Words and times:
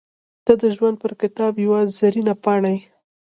•ته 0.45 0.53
د 0.61 0.63
ژوند 0.75 0.95
پر 1.01 1.11
کتاب 1.21 1.53
یوه 1.65 1.79
زرینه 1.99 2.33
پاڼه 2.43 2.71
یې. 2.75 2.81